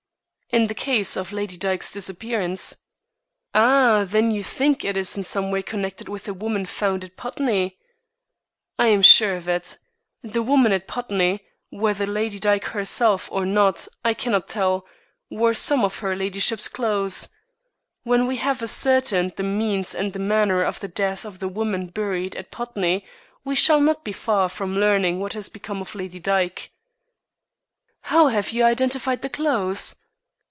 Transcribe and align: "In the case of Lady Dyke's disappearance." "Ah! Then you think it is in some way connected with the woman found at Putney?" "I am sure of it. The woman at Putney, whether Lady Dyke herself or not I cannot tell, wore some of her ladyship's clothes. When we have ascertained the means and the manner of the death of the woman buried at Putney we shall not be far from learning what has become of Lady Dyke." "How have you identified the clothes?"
"In 0.53 0.67
the 0.67 0.75
case 0.75 1.15
of 1.15 1.31
Lady 1.31 1.55
Dyke's 1.55 1.93
disappearance." 1.93 2.75
"Ah! 3.55 4.03
Then 4.05 4.31
you 4.31 4.43
think 4.43 4.83
it 4.83 4.97
is 4.97 5.15
in 5.15 5.23
some 5.23 5.49
way 5.49 5.63
connected 5.63 6.09
with 6.09 6.25
the 6.25 6.33
woman 6.33 6.65
found 6.65 7.05
at 7.05 7.15
Putney?" 7.15 7.77
"I 8.77 8.87
am 8.87 9.01
sure 9.01 9.37
of 9.37 9.47
it. 9.47 9.77
The 10.21 10.43
woman 10.43 10.73
at 10.73 10.89
Putney, 10.89 11.45
whether 11.69 12.05
Lady 12.05 12.37
Dyke 12.37 12.65
herself 12.65 13.29
or 13.31 13.45
not 13.45 13.87
I 14.03 14.13
cannot 14.13 14.49
tell, 14.49 14.85
wore 15.29 15.53
some 15.53 15.85
of 15.85 15.99
her 15.99 16.17
ladyship's 16.17 16.67
clothes. 16.67 17.29
When 18.03 18.27
we 18.27 18.35
have 18.35 18.61
ascertained 18.61 19.37
the 19.37 19.43
means 19.43 19.95
and 19.95 20.11
the 20.11 20.19
manner 20.19 20.63
of 20.63 20.81
the 20.81 20.89
death 20.89 21.23
of 21.23 21.39
the 21.39 21.47
woman 21.47 21.87
buried 21.87 22.35
at 22.35 22.51
Putney 22.51 23.05
we 23.45 23.55
shall 23.55 23.79
not 23.79 24.03
be 24.03 24.11
far 24.11 24.49
from 24.49 24.75
learning 24.75 25.21
what 25.21 25.31
has 25.31 25.47
become 25.47 25.79
of 25.79 25.95
Lady 25.95 26.19
Dyke." 26.19 26.71
"How 28.01 28.27
have 28.27 28.49
you 28.51 28.63
identified 28.63 29.21
the 29.21 29.29
clothes?" 29.29 29.95